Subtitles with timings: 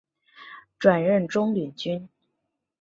[0.79, 2.09] 转任中领军。